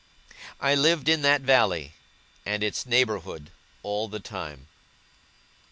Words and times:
I 0.59 0.73
lived 0.73 1.07
in 1.07 1.21
that 1.21 1.41
valley, 1.41 1.93
and 2.43 2.63
its 2.63 2.87
neighbourhood, 2.87 3.51
all 3.83 4.07
the 4.07 4.19
time. 4.19 4.67